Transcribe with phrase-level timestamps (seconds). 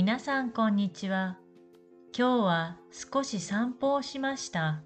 [0.00, 1.38] 皆さんこんにちは。
[2.16, 4.84] 今日は少し散歩をしました。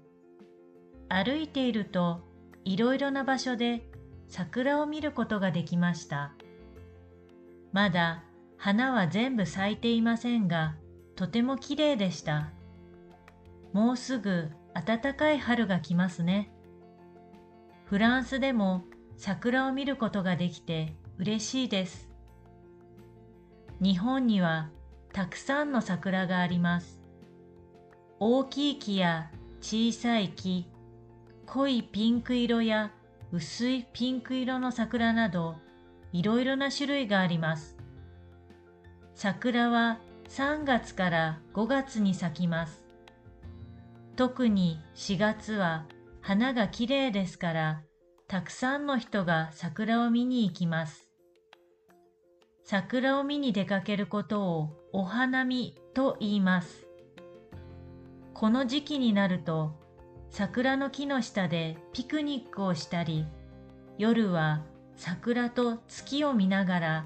[1.07, 2.21] 歩いていると
[2.65, 3.87] いろいろな場所で
[4.27, 6.33] 桜を見ることができました。
[7.71, 8.23] まだ
[8.57, 10.77] 花は全部咲いていませんが、
[11.15, 12.49] とても綺麗でした。
[13.71, 16.51] もうすぐ暖かい春が来ますね。
[17.85, 18.83] フランスでも
[19.17, 22.09] 桜を見ることができて嬉しいです。
[23.79, 24.71] 日本には
[25.13, 26.99] たくさんの桜があります。
[28.19, 29.29] 大きい木や
[29.61, 30.65] 小さい木、
[31.45, 32.91] 濃いピンク色や
[33.31, 35.55] 薄いピンク色の桜など
[36.11, 37.77] いろいろな種類があります。
[39.13, 39.99] 桜は
[40.29, 42.83] 3月から5月に咲きます。
[44.15, 45.85] 特に4月は
[46.21, 47.83] 花が綺麗ですから、
[48.27, 51.02] たくさんの人が桜を見に行きます。
[52.73, 56.87] 桜を見に出かけることをお花見と言います。
[58.33, 59.75] この時期になると
[60.31, 63.27] 桜の木の下でピクニックをしたり、
[63.99, 64.63] 夜は
[64.95, 67.05] 桜と月を見ながら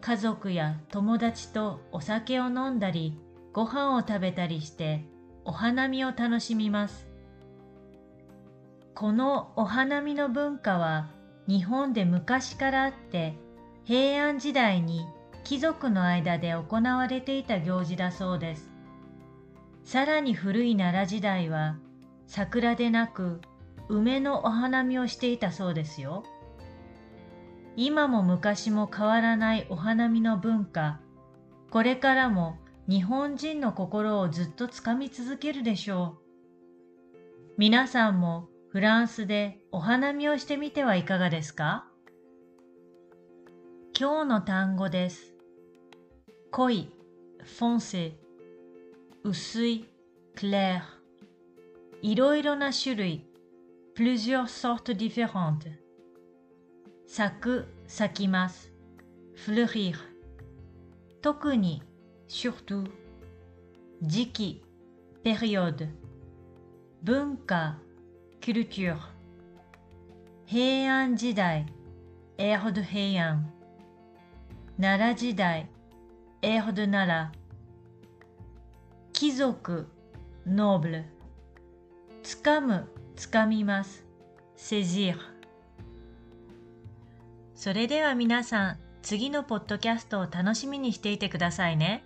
[0.00, 3.18] 家族や友達とお酒を飲んだり
[3.52, 5.04] ご飯を食べたりして
[5.44, 7.08] お花見を楽しみます。
[8.94, 11.10] このお花見の文化は
[11.48, 13.34] 日本で昔からあって
[13.88, 15.06] 平安時代に
[15.44, 18.70] 貴族の間で行われていた行事だそうです。
[19.82, 21.78] さらに古い奈良時代は
[22.26, 23.40] 桜でなく
[23.88, 26.22] 梅のお花見をしていたそうですよ。
[27.76, 31.00] 今も昔も変わらないお花見の文化、
[31.70, 32.58] これからも
[32.90, 37.14] 日本人の心をずっとつかみ続けるでしょう。
[37.56, 41.87] 皆さんもフランスでお花見をしてみてはいかがですか？
[44.00, 45.34] 今日の単語です。
[46.52, 46.88] 濃い、
[47.42, 48.12] フォンセ、
[49.24, 49.88] 薄い、
[50.36, 53.26] クレーいろいろな種類、
[53.96, 55.72] plusieurs sortes différentes
[57.08, 58.72] 咲く、咲きます、
[59.34, 59.96] fleurir
[61.20, 61.82] 特に、
[62.28, 62.88] surtout
[64.02, 64.62] 時期、
[65.24, 65.88] période
[67.02, 67.76] 文化、
[68.40, 68.96] culture
[70.46, 71.66] 平安時代
[72.36, 73.57] ère de 平安
[74.80, 75.68] 奈良時代
[76.40, 77.32] ère de 奈良
[79.12, 79.88] 貴族
[80.46, 81.04] ノーブル
[82.22, 84.06] つかむ、つかみます。
[84.56, 85.16] saisir
[87.56, 92.04] それでは皆さん次のポッドキャストを楽しみにしていてくださいね。